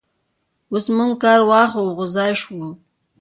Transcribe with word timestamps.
اوس 0.71 0.85
موږ 0.95 1.11
کار 1.23 1.39
واښ 1.49 1.71
او 1.79 1.87
غوزی 1.97 2.31
شو. 2.41 2.61